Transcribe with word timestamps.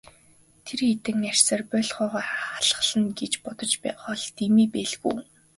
Тэр 0.65 0.79
хэдэн 0.87 1.19
арьсаар 1.31 1.61
боольхойгоо 1.71 2.23
халхална 2.51 3.09
гэж 3.19 3.33
бодож 3.43 3.71
байгаа 3.83 4.11
бол 4.15 4.25
дэмий 4.37 4.67
байлгүй. 4.73 5.17